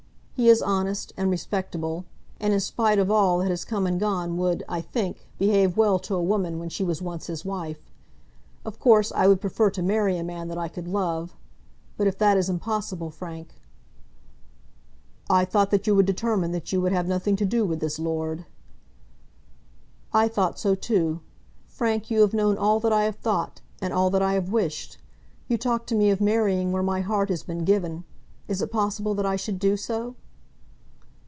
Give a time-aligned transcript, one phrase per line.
[0.33, 2.03] He is honest and respectable;
[2.39, 5.99] and in spite of all that has come and gone would, I think, behave well
[5.99, 7.77] to a woman when she was once his wife.
[8.65, 11.35] Of course, I would prefer to marry a man that I could love.
[11.95, 13.49] But if that is impossible, Frank"
[15.29, 17.99] "I thought that you had determined that you would have nothing to do with this
[17.99, 18.47] lord."
[20.11, 21.19] "I thought so too.
[21.67, 24.97] Frank, you have known all that I have thought, and all that I have wished.
[25.47, 28.05] You talk to me of marrying where my heart has been given.
[28.47, 30.15] Is it possible that I should do so?"